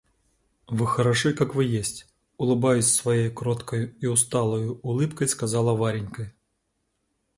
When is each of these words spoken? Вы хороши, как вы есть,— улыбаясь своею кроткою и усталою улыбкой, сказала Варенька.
Вы 0.67 0.87
хороши, 0.87 1.31
как 1.31 1.53
вы 1.53 1.65
есть,— 1.65 2.07
улыбаясь 2.37 2.87
своею 2.91 3.31
кроткою 3.31 3.93
и 3.99 4.07
усталою 4.07 4.79
улыбкой, 4.81 5.27
сказала 5.27 5.75
Варенька. 5.75 6.33